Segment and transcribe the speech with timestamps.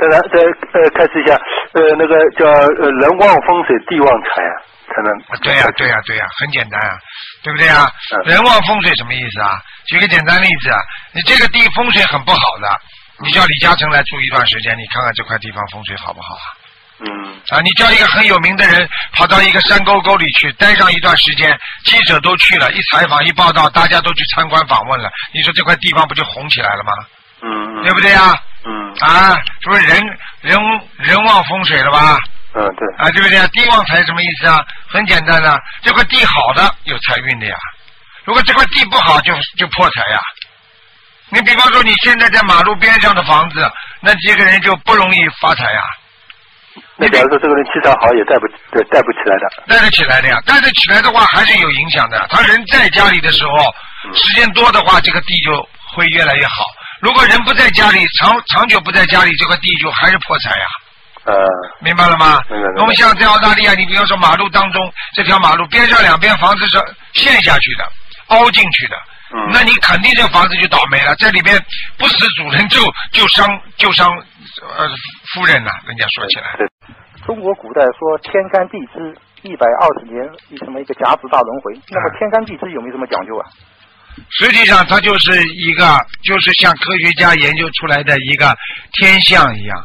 [0.00, 0.38] 再来再
[0.72, 1.34] 呃开始一下，
[1.74, 4.54] 呃那个叫呃人旺风水地旺财啊，
[4.94, 5.10] 才能。
[5.42, 6.96] 对呀、对呀、对呀、很简单啊，
[7.42, 7.90] 对不对啊？
[8.14, 9.60] 嗯人旺风水什么意思啊？
[9.86, 10.78] 举个简单例子啊，
[11.12, 12.68] 你这个地风水很不好的，
[13.24, 16.46] 你叫李嘉诚来住一段时间，你看看这块地方风水好不好啊？
[17.00, 17.06] 嗯
[17.50, 26.92] 啊，你叫一个很有名的人跑到一个山沟沟里去待上一段时间，记者都去了，一采访一报道，大家都去参观访问了，你说这块地方不就红起来了吗？
[27.42, 28.34] 嗯对不对啊？
[28.64, 30.00] 嗯啊，是不是人
[30.40, 30.58] 人
[30.98, 32.18] 人旺风水了吧？
[32.54, 33.46] 嗯对啊，对不对啊？
[33.52, 34.64] 地旺财什么意思啊？
[34.88, 37.56] 很简单的，这块地好的有财运的呀，
[38.24, 40.20] 如果这块地不好就就破财呀。
[41.30, 43.70] 你比方说你现在在马路边上的房子，
[44.00, 45.82] 那这个人就不容易发财呀。
[46.96, 49.46] 那假如说这个人气场好，也带不对带不起来的。
[49.68, 52.26] 带得起来的呀，带得起来的话还是有影响的。
[52.30, 53.74] 他人在家里的时候，
[54.06, 56.64] 嗯时间多的话，这个地就会越来越好。
[57.00, 60.66] 如果人不在家里，长长久不在家里，这块地就还是破财呀。
[61.24, 61.34] 呃
[61.80, 62.40] 明白了吗？
[62.48, 66.78] 明白明白我们像在澳大利亚，你比方说马路当中这条马路边上两边房子是
[67.12, 67.84] 陷下去的，
[68.28, 68.96] 凹进去的，
[69.34, 71.14] 嗯那你肯定这房子就倒霉了。
[71.16, 71.56] 这里边
[71.98, 74.08] 不死主人就就伤就伤
[74.76, 74.88] 呃
[75.34, 76.44] 夫人呐、人家说起来。
[77.26, 83.44] 中国古代说天干地支一百二十年一什么一个甲子大轮回，那么天干地支有没有什么讲究啊？
[84.30, 88.56] 实际上，它就是一个，就是像科学家研究出来的一个
[88.92, 89.78] 天象一样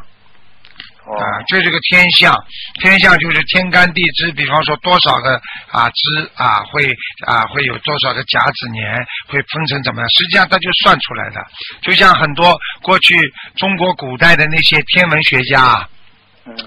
[1.06, 2.34] 哦啊，这是个天象，
[2.80, 5.36] 天象就是天干地支，比方说多少个
[5.70, 6.96] 啊支啊会
[7.26, 10.10] 啊会有多少个甲子年，会分成怎么样？
[10.10, 11.46] 实际上它就算出来的，
[11.82, 13.18] 就像很多过去
[13.58, 15.62] 中国古代的那些天文学家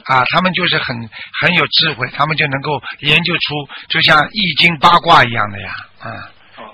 [0.05, 0.95] 啊，他们就是很
[1.41, 6.13] 很有智慧，他们就能够研究出，就像易经八卦一样的呀，啊。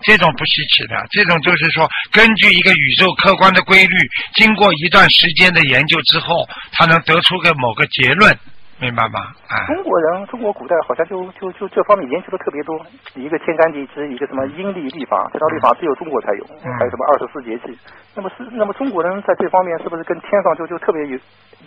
[0.03, 3.97] 这种不稀奇的，这种就是说，根据一个宇宙客观的规律，
[4.35, 8.37] 经过一段时间的研究之后，他能得出个某个结论，
[8.83, 9.31] 明白吗？
[9.47, 12.75] 啊，中国人，中国古代好像就就就这方面研究的特别多，
[13.15, 17.79] 一个天干地支，一个什么阴历历法，这套历法只有中国才有，嗯还有什么二十四节气。
[18.15, 21.17] 那么是那么中国人在这方面是不是跟天上就就特别有，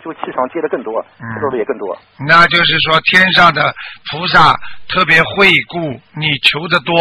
[0.04, 1.96] 就气场接的更多，嗯知道的也更多？
[2.28, 3.74] 那就是说天上的
[4.12, 4.54] 菩萨
[4.86, 5.78] 特别惠顾
[6.14, 6.94] 你求的多，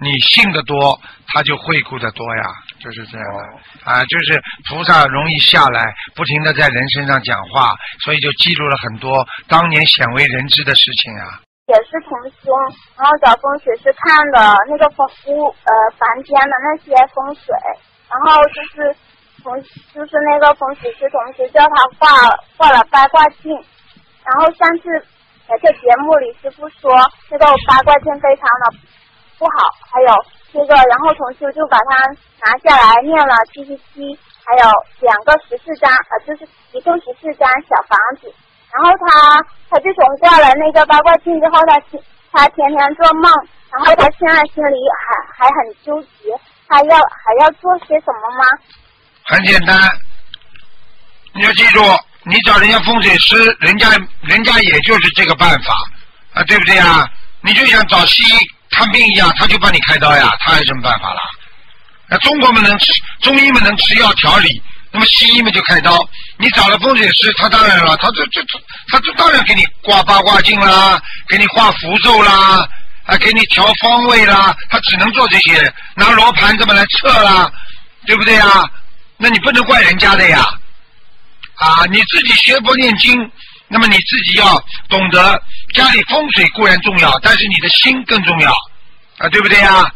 [0.00, 0.98] 你信的多，
[1.32, 2.44] 他就惠顾的多呀，
[2.78, 3.42] 就是这样的。
[3.84, 7.74] 啊，就是菩萨容易下来，不停的在人身上讲话，
[8.04, 11.40] 所以就记录了很多当年鲜为人知的事情啊。
[11.66, 12.50] 也是同修，
[12.98, 17.54] 然后找风水师看的那个风屋呃房间的那些风水，
[18.10, 18.96] 然后就是
[19.40, 19.54] 同
[19.94, 22.08] 就是那个风水师同学叫他挂
[22.56, 23.52] 挂了八卦镜，
[24.24, 24.90] 然后上次
[25.46, 26.90] 呃在节目里师傅说
[27.30, 28.78] 那个八卦镜非常的
[29.38, 30.08] 不好，还有
[30.52, 32.06] 这个然后同修就把它
[32.42, 38.32] 拿下来念了七十七，还有两个十四张呃就是一共十四张小房子。
[38.72, 41.80] 然后他他自从挂了那个八卦镜之后，他
[42.32, 43.30] 他天天做梦，
[43.70, 46.30] 然后他现在心里还还很纠结，
[46.68, 48.44] 他要还要做些什么吗？
[49.24, 49.76] 很简单，
[51.34, 51.80] 你要记住，
[52.24, 53.88] 你找人家风水师，人家
[54.22, 55.74] 人家也就是这个办法
[56.34, 57.08] 啊，对不对呀？
[57.42, 61.20] 你就想找西医看病一样，他就帮你开刀呀，他有什么办法啦？
[62.08, 64.60] 那中国们能吃，中医们能吃药调理，
[64.90, 66.08] 那么西医们就开刀。
[66.38, 68.58] 你找了风水师，他当然了，他这这这，
[68.88, 72.68] 他这当然给你挂八卦镜啦，给你画符咒啦，
[73.04, 77.50] 啊，给你调方位啦，他只能做这些，拿罗盘这么来测啦，
[78.06, 78.68] 对不对呀？
[79.16, 80.42] 那你不能怪人家的呀，
[81.56, 83.30] 啊，你自己学佛念经，
[83.72, 85.40] 那么你自己要懂得
[85.72, 88.52] 家里风水固然重要，但是你的心更重要，
[89.18, 89.88] 啊，对不对呀？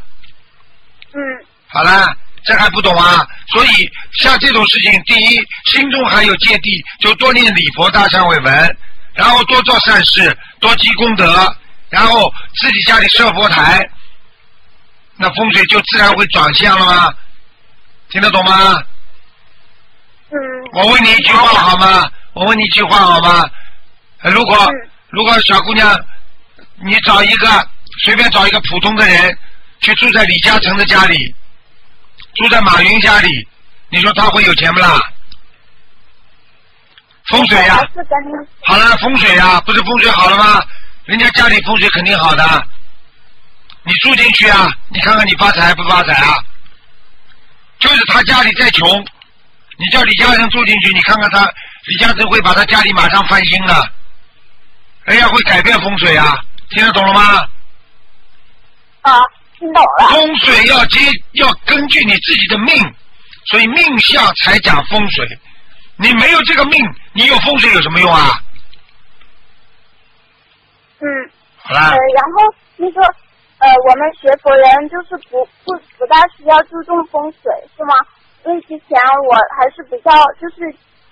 [1.12, 1.21] 嗯
[1.67, 3.27] 好了，这还不懂啊？
[3.49, 8.77] 所以像这种事情，第一，心中还有芥蒂，就多念礼佛大忏悔文，
[9.12, 11.56] 然后多做善事，多积功德，
[11.91, 13.85] 然后自己家里设佛台，
[15.17, 17.12] 那风水就自然会转向了吗？
[18.09, 18.81] 听得懂吗？
[20.31, 20.39] 嗯
[20.73, 22.09] 我问你一句话好吗？
[22.35, 23.49] 我问你一句话好吗？
[24.25, 25.97] 呃如果嗯如果小姑娘，
[26.82, 27.47] 你找一个
[28.03, 29.38] 随便找一个普通的人
[29.81, 31.32] 去住在李嘉诚的家里，
[32.35, 33.47] 住在马云家里，
[33.91, 35.00] 你说他会有钱不啦？
[37.26, 37.81] 风水呀、
[38.62, 40.65] 好了，风水呀、不是风水好了吗？
[41.05, 42.67] 人家家里风水肯定好的，
[43.85, 46.43] 你住进去啊，你看看你发财不发财啊？
[47.79, 49.06] 就是他家里再穷，
[49.77, 51.49] 你叫李嘉诚住进去，你看看他，
[51.85, 53.93] 李嘉诚会把他家里马上翻新的，
[55.05, 56.39] 人家会改变风水啊，
[56.71, 57.49] 听得懂了吗？
[59.03, 59.21] 啊
[59.59, 60.99] 听懂了，风水要接
[61.33, 62.75] 要根据你自己的命，
[63.47, 65.27] 所以命相才讲风水。
[65.97, 66.81] 你没有这个命，
[67.12, 68.43] 你有风水有什么用啊？
[71.01, 71.31] 嗯。
[71.59, 71.97] 好啦呃，。
[71.97, 73.01] 然后那个
[73.59, 77.95] 呃，我们学佛人就是不不不大需要注重风水，是吗？
[78.45, 78.99] 因为之前
[79.29, 80.61] 我还是比较就是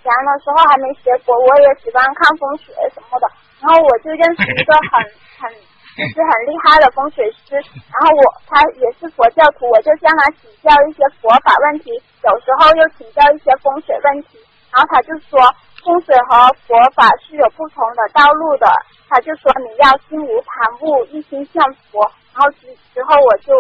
[0.02, 3.30] 前的时候还没学佛，我也喜欢看风水什么的。
[3.62, 4.98] 然后我就认识一个很
[5.38, 5.54] 很
[5.94, 11.90] 就是很厉害的风水师，然后我他也是佛教徒，我就向他请教一些佛法问题，
[12.24, 14.38] 有时候又请教一些风水问题。
[14.72, 15.38] 然后他就说
[15.84, 18.66] 风水和佛法是有不同的道路的，
[19.06, 22.10] 他就说你要心无旁骛，一心向佛。
[22.34, 23.52] 然后之之后我就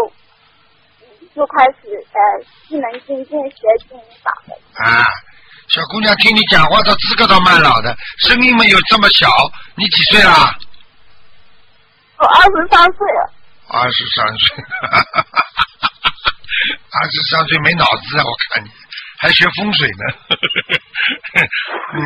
[1.02, 2.18] 嗯就开始呃
[2.70, 4.56] 一门精进学心灵法门。
[4.80, 5.04] 啊，
[5.68, 9.50] 小姑娘，听你讲话都资格倒蛮老的，声音没有这么小。
[9.74, 10.54] 你几岁啦？
[12.18, 13.32] 我二十三岁了，
[13.68, 14.54] 二十三岁，
[16.92, 18.24] 二十三岁没脑子啊！
[18.24, 18.70] 我看你
[19.18, 20.04] 还学风水呢。
[21.94, 21.98] 嗯，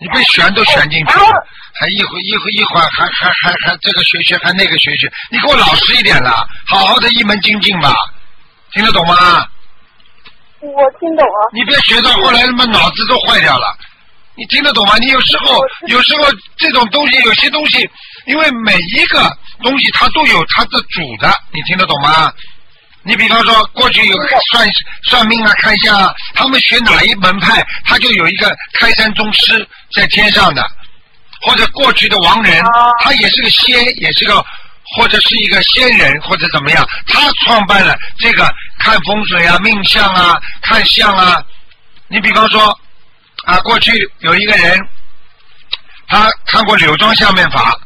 [0.00, 7.92] 你被旋都旋进去了，还一会一会一会还还还还这个学学还那个学学，你给我老实一点啦，好好的一门精进吧，
[8.72, 9.46] 听得懂吗？
[10.60, 11.50] 我听懂了。
[11.52, 13.76] 你别学到后来他妈脑子都坏掉了。
[14.34, 14.96] 你听得懂吗？
[14.98, 16.24] 你有时候有时候
[16.56, 17.88] 这种东西，有些东西，
[18.26, 22.32] 因为每一个东西它都有它的主的，你听得懂吗？
[23.02, 24.16] 你比方说，过去有
[24.50, 24.68] 算
[25.02, 30.64] 算命啊、看相啊，他们学哪一门派，他就有一个开山宗师在天上的，
[31.40, 34.44] 或者过去的亡人哦，他也是个仙，也是个
[34.96, 41.42] 或者是一个仙人，或者怎么样，他创办了这个看风水啊、命相啊、看相啊。
[42.06, 42.80] 你比方说
[43.44, 44.88] 啊，过去有一个人，
[46.06, 47.78] 他看过柳庄相面法，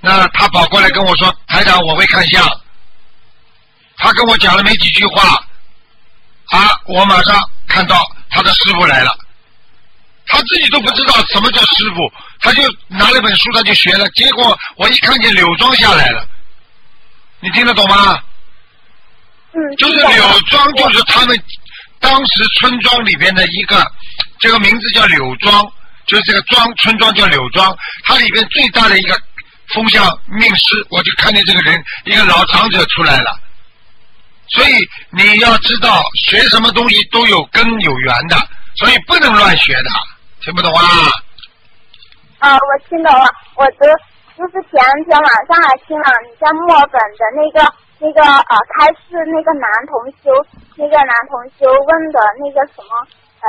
[0.00, 2.42] 那他跑过来跟我说：“台长，我会看相。”
[3.96, 5.44] 他跟我讲了没几句话，
[6.50, 9.16] 啊，我马上看到他的师傅来了，
[10.26, 16.28] 他自己都不知道什么叫师傅，他就拿了本书他就学了，结果我一看见柳庄下来了，
[17.40, 18.22] 你听得懂吗？
[19.54, 21.40] 嗯，就是柳庄，就是他们
[22.00, 23.86] 当时村庄里边的一个，
[24.40, 25.62] 这个名字叫柳庄，
[26.06, 29.16] 就是这个庄村庄叫柳庄，它里边最大的一个
[29.68, 33.38] 风向命师，我就看见这个人一个老长者出来了。
[34.48, 38.36] 所以你要知道，学什么东西都有根有源的，
[38.76, 39.90] 所以不能乱学的，
[40.42, 40.84] 听不懂啊？
[42.40, 43.24] 啊，我听懂了。
[43.54, 43.86] 我的
[44.36, 50.30] 就是前天晚上还听了你在墨尔本的那个那个呃开示那个男同修，
[50.76, 52.90] 那个男同修问的那个什么
[53.40, 53.48] 呃，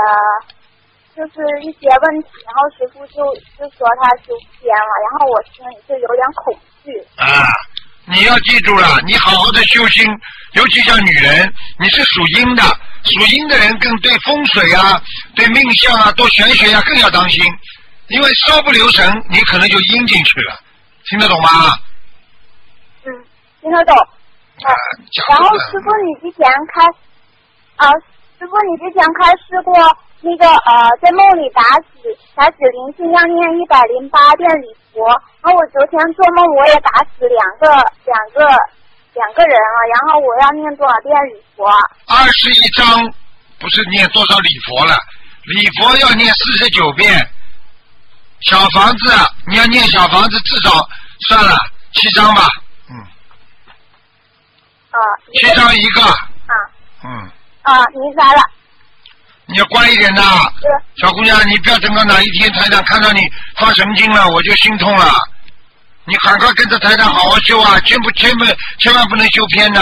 [1.15, 3.23] 就是一些问题，然后师傅就
[3.57, 6.91] 就说他修偏了，然后我心里就有点恐惧。
[7.17, 7.47] 啊，
[8.05, 10.05] 你要记住了，你好好的修心，
[10.53, 12.63] 尤其像女人，你是属阴的，
[13.03, 15.01] 属阴的人更对风水啊、
[15.35, 17.43] 对命相啊、多玄学啊更要当心，
[18.07, 20.59] 因为稍不留神，你可能就阴进去了，
[21.09, 21.49] 听得懂吗？
[23.05, 23.11] 嗯，
[23.61, 23.95] 听得懂。
[24.63, 24.71] 啊，
[25.29, 26.85] 然后师傅，你之前开
[27.75, 27.91] 啊，
[28.39, 29.75] 师傅，你之前开示过
[30.21, 35.05] 那个呃，在梦里打死打死灵性要念一百零八遍礼佛，
[35.41, 37.67] 然后我昨天做梦我也打死两个
[38.05, 38.47] 两个
[39.13, 41.67] 两个人了，然后我要念多少遍礼佛？
[42.07, 43.13] 二十一章
[43.59, 44.97] 不是念多少礼佛了，
[45.43, 47.29] 礼佛要念四十九遍。
[48.41, 49.11] 小房子
[49.47, 50.69] 你要念小房子至少
[51.27, 51.57] 算了
[51.93, 52.43] 七张吧，
[54.95, 54.99] 啊，
[55.31, 56.55] 一七张一个，啊
[57.03, 57.29] 嗯，
[57.63, 58.41] 啊，明白了。
[59.47, 60.21] 你要乖一点呐，
[60.61, 63.21] 是小姑娘，你不要等到哪一天台长看到你
[63.57, 65.29] 发神经了，我就心痛了。
[66.05, 68.45] 你赶快跟着台长好好修啊，千不千不
[68.79, 69.81] 千万不能修偏呐，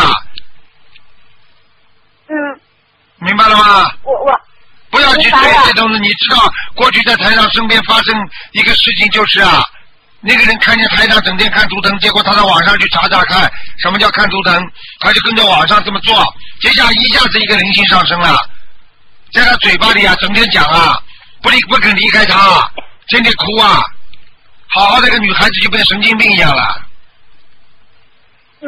[2.27, 2.33] 嗯，
[3.17, 3.91] 明白了吗？
[4.03, 4.41] 我我
[4.89, 5.99] 不要去追这东西。
[5.99, 8.15] 你知道过去在台长身边发生
[8.51, 9.63] 一个事情就是啊，
[10.25, 18.49] 那个人看见台长整天看图腾，结果他到网上去查查看什么叫看图腾，他就跟着网上这么做，接下来一下子一个灵性上升了，
[19.33, 20.97] 在他嘴巴里啊整天讲啊，
[21.41, 22.71] 不离不肯离开他，
[23.07, 23.83] 天天哭啊，
[24.67, 26.81] 好好的一个女孩子就变神经病一样了。
[28.61, 28.67] 嗯，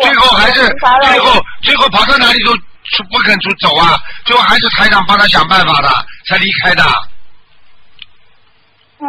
[0.00, 0.68] 最后还是
[1.02, 6.84] 最后最后跑到哪里都出不肯出走啊，最后还是台长帮他想办法的才离开的。
[9.00, 9.06] 嗯，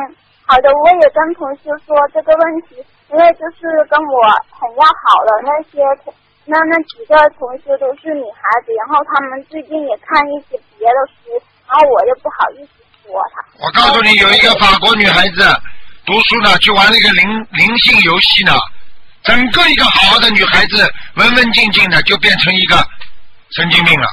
[0.51, 2.75] 好的，我也跟同事说这个问题，
[3.09, 11.31] 因为就是跟我很要好的那些同，那那几个同学都是女孩子，然后他们最近也看一些别的书，
[11.69, 13.63] 然后我又不好意思说他。
[13.63, 15.39] 我告诉你，有一个法国女孩子
[16.05, 18.51] 读书呢，去玩了一个灵灵性游戏呢，
[19.23, 20.83] 整个一个好好的女孩子，
[21.15, 22.75] 文文静静的，就变成一个
[23.51, 24.07] 神经病了。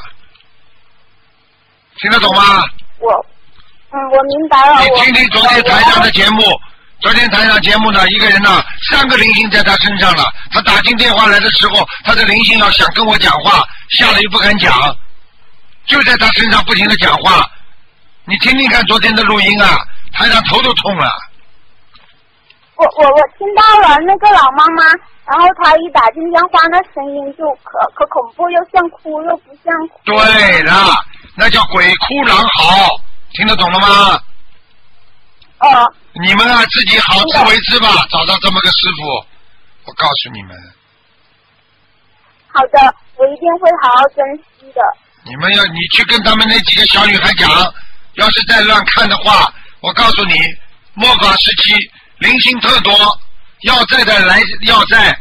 [1.97, 2.63] 听得懂吗？
[3.01, 3.27] 我
[3.91, 4.83] 嗯，我明白了。
[4.83, 6.43] 你听听昨天台上的节目，
[7.01, 10.33] 昨天台上节目呢，一个人呢，三个灵性在他身上了。
[10.51, 14.73] 他打进电话来的时候，他的灵性要想跟我讲话，吓得又不敢讲，
[15.87, 17.49] 就在他身上不停的讲话。
[18.25, 19.79] 你听听看昨天的录音啊，
[20.13, 21.11] 台上头都痛了。
[22.77, 24.85] 我我我听到了那个老妈妈，
[25.27, 30.01] 然后她一打进电话，那声音就可可恐怖，又像哭又不像哭。
[30.05, 30.73] 对了，
[31.35, 33.01] 那叫鬼哭狼嚎，
[33.39, 34.21] 听得懂了吗？
[35.59, 39.25] 啊，你们啊，自己好自为之吧，找到这么个师傅，
[39.85, 40.57] 我告诉你们，
[42.49, 44.27] 好的，我一定会好好珍
[44.59, 44.81] 惜的。
[45.23, 47.49] 你们要你去跟他们那几个小女孩讲，
[48.15, 50.35] 要是再乱看的话，我告诉你，
[50.95, 51.75] 末法时期
[52.19, 52.93] 灵性特多，
[53.61, 55.17] 要债的来要债，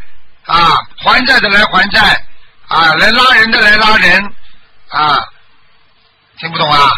[0.45, 2.25] 啊，还债的来还债，
[2.67, 4.33] 啊，来拉人的来拉人，
[4.87, 5.23] 啊，
[6.39, 6.91] 听不懂啊？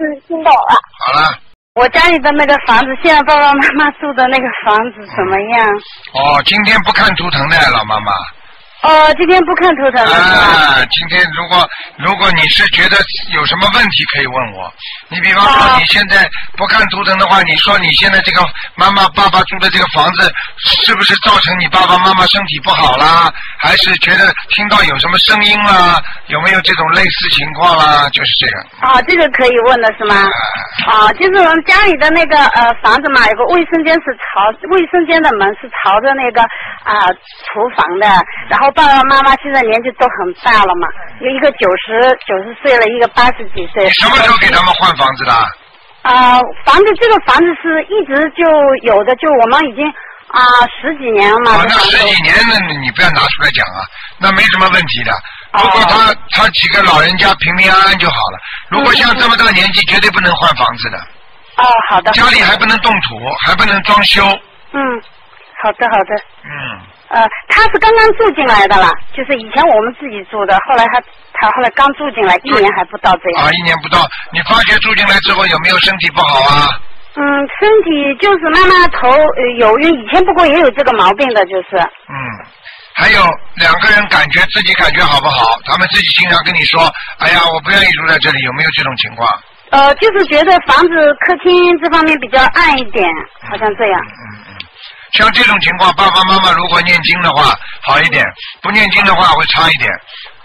[0.00, 0.74] 嗯，听到了。
[1.04, 1.28] 好了，
[1.74, 5.68] 我家里的那个房子，现在爸爸妈妈住的那个房子怎么样？
[6.14, 8.12] 哦，今天不看图腾的老妈妈。
[8.82, 10.16] 哦，今天不看图腾了？
[10.16, 11.68] 啊，今天如果
[11.98, 12.96] 如果你是觉得
[13.32, 14.72] 有什么问题可以问我，
[15.08, 18.40] 你比方说啊你现在不看图腾的话，你说你现在这个
[18.76, 23.30] 妈妈爸爸住的这个房子是不是造成你爸爸妈妈身体不好啦？
[23.58, 26.02] 还是觉得听到有什么声音啦？
[26.28, 28.08] 有没有这种类似情况啦？
[28.10, 28.66] 就是这样。
[28.80, 30.14] 啊，这个可以问的是吗？
[30.86, 36.40] 啊，就是我们家里的那个呃房子嘛，有个卫生间是朝卫生间的门是朝着那个
[36.82, 37.06] 啊、
[37.44, 38.06] 厨房的，
[38.48, 40.88] 然后爸爸妈妈现在年纪都很大了嘛，
[41.20, 43.84] 有一个九十九十岁了，一个八十几岁。
[43.84, 45.32] 你什么时候给他们换房子的？
[46.02, 48.44] 啊、房子这个房子是一直就
[48.82, 49.86] 有的，就我们已经
[50.28, 50.40] 啊、
[50.80, 51.52] 十几年了嘛。
[51.60, 53.84] 哦，那十几年那，你你不要拿出来讲啊，
[54.18, 55.12] 那没什么问题的。
[55.52, 58.38] 哦如果他他几个老人家平平安安就好了。
[58.68, 60.96] 如果像这么大年纪，绝对不能换房子的，
[61.56, 62.12] 哦，好的。
[62.12, 64.24] 家里还不能动土，还不能装修。
[64.72, 64.80] 嗯，
[65.60, 66.14] 好的好的。
[66.44, 71.02] 嗯，呃，他是刚刚住进来的啦，就是以前我们自己住的，后来他
[71.34, 73.42] 他后来刚住进来，一年还不到这样。
[73.42, 73.98] 啊，一年不到，
[74.32, 76.70] 你发觉住进来之后有没有身体不好啊？
[77.16, 77.22] 嗯，
[77.58, 81.74] 身体就是慢慢头呃有晕，以前不过也有这个毛病的，就是。
[82.06, 82.14] 嗯，
[82.94, 83.20] 还有
[83.56, 85.58] 两个人感觉自己感觉好不好？
[85.64, 86.80] 他们自己经常跟你说
[87.18, 89.28] ：“哎呀，我不愿意住在这里。”有没有这种情况？
[89.70, 93.04] 呃，就是觉得房子客厅这方面比较暗一点，
[93.50, 94.00] 好像这样。
[94.00, 94.49] 嗯嗯，
[95.12, 98.24] 像这种情况，爸爸妈妈如果念经的话好一点，
[98.62, 99.90] 不念经的话会差一点。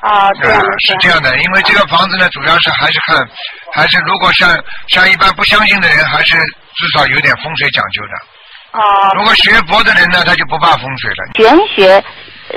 [0.01, 3.27] 啊的，是这样的，因为这个房子呢，主要是还是看，
[3.73, 4.55] 还是如果像
[4.87, 6.37] 像一般不相信的人，还是
[6.75, 8.79] 至少有点风水讲究的。
[8.79, 11.17] 啊，如果学佛的人呢，他就不怕风水了。
[11.35, 12.03] 玄学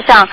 [0.07, 0.29] 上，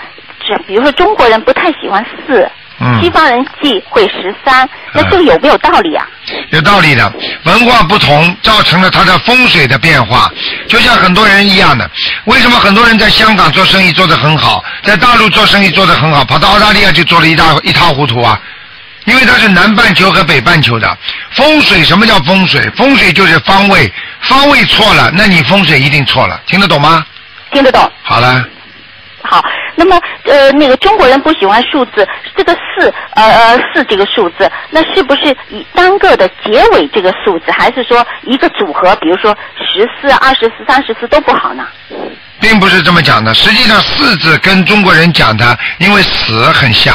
[0.46, 6.06] 这比如说中国人不太喜欢四，嗯西方人忌讳十三，那这个有没有道理啊？
[6.50, 7.12] 有道理的，
[7.44, 10.30] 文化不同造成了它的风水的变化，
[10.68, 11.90] 就像很多人一样的。
[12.26, 18.40] 为什么很多人在香港做生意做得很好，在大陆做生意做得很好，跑到澳大利亚就做了一大一塌糊涂啊？
[19.06, 20.98] 因为它是南半球和北半球的
[21.32, 21.84] 风水。
[21.84, 22.68] 什么叫风水？
[22.76, 27.06] 风水就是方位，方位错了，那你风水一定错了，听得懂吗？
[27.52, 27.90] 听得懂？
[28.02, 28.44] 好了，
[29.26, 29.44] 好，
[29.76, 41.66] 那么呃，那个中国人不喜欢数字，这个四呃呃四这个数字，那是不是以单个的结尾这个数字，还是说一个组合，比如说十四、二十四、三十四都不好呢？
[42.40, 43.34] 并不是这么讲的。
[43.34, 46.94] 实际上，四字跟中国人讲的，因为死很像。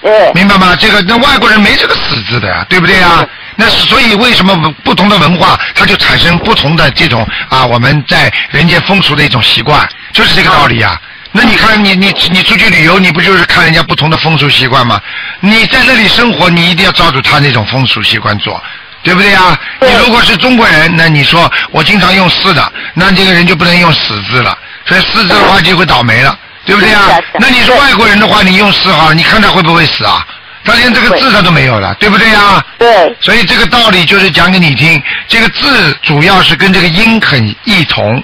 [0.00, 0.76] 对，明白吗？
[0.76, 3.26] 这个那外国人没这个死字的呀，对不对呀？
[3.56, 11.00] 那所以为什么不不同的文化，它就产生不同的这种啊，我们在人间风俗的一种习惯，就是这个道理呀。
[11.36, 14.98] 那你看，你你你出去旅游，你不就是看人家不同的风俗习惯吗？
[15.40, 18.62] 你在那里生活，你一定要照着他那种风俗习惯做，
[19.02, 19.58] 对不对啊？
[19.80, 26.38] 你如果是中国人，那你说我经常用四的，那这个人就不能用死字了，所以四字的话就会倒霉了。
[26.64, 27.16] 对不对啊？
[27.38, 30.26] 那你是外国人的话，你用四号，你看他会不会死啊？
[30.64, 32.60] 他连这个字他都没有了，对不对啊？
[32.76, 38.20] 对，所以这个道理就是讲给你听，这个字主要是跟这个音很异同，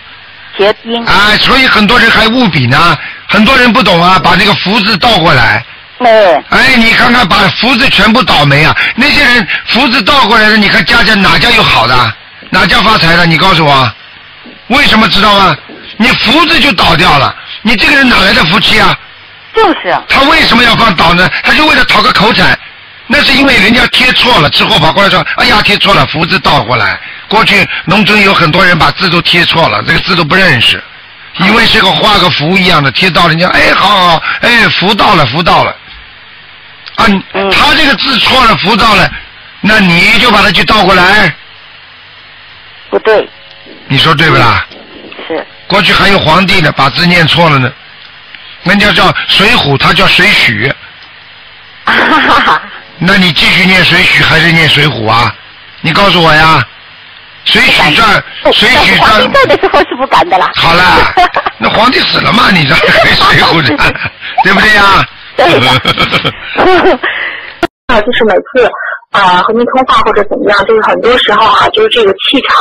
[0.56, 2.97] 谐音，啊，所以很多人还误笔呢，
[3.28, 5.64] 很多人不懂啊，把这个福字倒过来，
[5.99, 8.76] 对，哎，你看看把福字全部倒霉啊！
[8.94, 12.14] 那些人福字倒过来的，你看家家哪家有好的，
[12.50, 13.25] 哪家发财的？
[13.26, 13.92] 你告诉我，
[14.68, 15.56] 为什么知道吗？
[15.97, 18.97] 你福字就倒掉了，你这个人哪来的福气啊？
[19.54, 21.28] 就是啊，他为什么要放倒呢？
[21.42, 22.59] 他就为了讨个口彩。
[23.06, 30.82] 那是因为人家贴错了，之后跑过来说：“哎呀，贴错了，福字倒过来。”过去农村有很多人把字都贴错了，这个字都不认识，
[31.38, 35.76] 以为是个画个符一样的贴到人家，哎，好好好，哎，福到了，福到了。
[36.97, 39.11] 啊，嗯他这个字错了，福到了，
[39.61, 41.35] 那你就把它去倒过来，
[42.90, 43.28] 不对，
[43.88, 44.66] 你说对不啦？
[45.26, 47.73] 是过去还有皇帝呢，把字念错了呢。
[48.64, 50.71] 人家叫水浒，他叫水许，
[51.85, 52.62] 啊哈哈哈，
[53.04, 55.35] 那你继续念水许还是念水浒啊？
[55.80, 56.64] 你告诉我呀。
[57.44, 60.49] 水浒传，水许皇帝传，在的时候是不敢的啦。
[60.54, 60.82] 好了，
[61.59, 62.52] 那皇帝死了嘛？
[62.52, 63.76] 你这还水浒传，
[64.44, 65.04] 对不对呀？
[65.37, 65.68] 对的
[67.88, 68.71] 啊，就是每次
[69.11, 72.56] 啊、和您通话或者怎么样，就是很多时候哈、就是这个气场，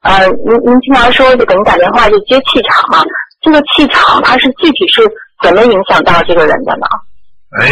[0.00, 3.04] 呃，您您经常说就给您打电话就接气场嘛，
[3.42, 5.02] 这个气场它是具体是
[5.42, 6.86] 怎么影响到这个人的呢？
[7.60, 7.68] 哎，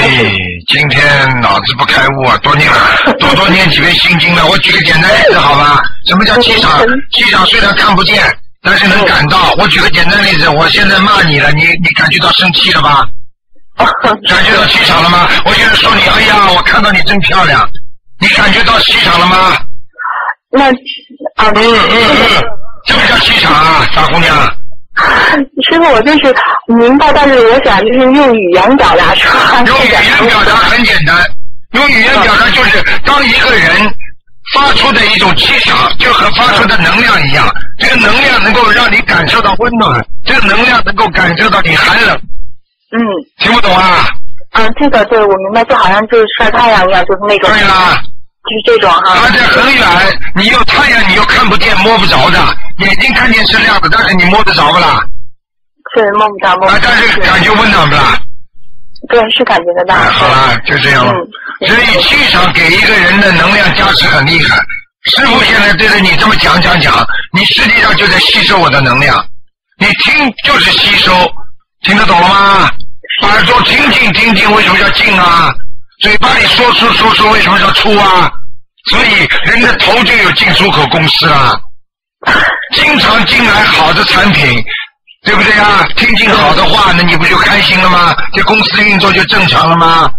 [0.69, 2.71] 今天脑子不开悟啊，多念
[3.19, 4.47] 多多念几遍心经了。
[4.47, 5.83] 我举个简单例子好吧？
[6.07, 6.81] 什么叫气场？
[7.13, 8.23] 气场虽然看不见，
[8.63, 9.55] 但是能感到。
[9.55, 13.07] 我举个简单例子，我现在骂你了，你你感觉到生气了吧？
[14.29, 15.27] 感觉到气场了吗？
[15.47, 17.67] 我现在说你，哎呀，我看到你真漂亮，
[18.19, 19.57] 你感觉到气场了吗？
[20.53, 20.65] 那
[21.37, 22.43] 啊，嗯嗯嗯，
[22.85, 24.37] 这个叫气场啊，傻姑娘。
[25.63, 26.35] 师傅，我就是
[26.67, 29.63] 明白，但是我想就是用语言表达出来。
[29.65, 31.17] 用语言表达很简单，
[31.73, 33.95] 用语言表达就是当一个人
[34.55, 37.49] 发出的一种气场，就和发出的能量一样。
[37.79, 42.21] 这个能量能够让你感受到温暖，这个能量能够感受到你寒冷。
[42.93, 42.99] 嗯
[43.39, 44.09] 听不懂啊？
[44.53, 48.03] 啊，这个对我明白，就好像就是晒太阳一样，就是那种，对啦，
[48.43, 49.15] 就是这种哈。
[49.15, 49.87] 它在很远，
[50.35, 52.39] 你又太阳，你又看不见、摸不着的，
[52.87, 55.03] 眼睛看见是亮的，但是你摸得着不啦？
[55.95, 56.89] 是摸不着摸不啊，着。
[56.89, 58.19] 但是感觉温暖不啦？
[59.09, 59.95] 对，是感觉得到。
[59.95, 61.13] 哎，好啦，就这样了。
[61.13, 61.29] 嗯
[61.69, 64.57] 所以气场给一个人的能量加持很厉害。
[65.05, 69.23] 师傅现在对着你这么讲讲讲，你实际上就在吸收我的能量。
[69.77, 71.13] 你听就是吸收，
[71.83, 72.71] 听得懂了吗？
[73.25, 75.55] 耳朵听进听进，为什么叫进啊？
[76.01, 78.33] 嘴巴里说出说出，为什么叫出啊？
[78.87, 81.61] 所以人的头就有进出口公司啊。
[82.75, 84.63] 经常进来好的产品，
[85.25, 85.87] 对不对啊？
[85.97, 88.17] 听进好的话，那你不就开心了吗？
[88.35, 90.11] 这公司运作就正常了吗？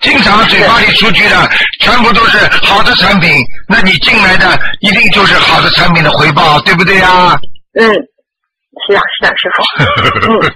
[0.00, 7.38] 经常嘴巴里出去的全部都是好的产品，那你进来的一定就是好的产品的回报，对不对啊？
[7.78, 7.84] 嗯，
[8.88, 10.32] 是啊，是啊，师傅。
[10.32, 10.54] 嗯。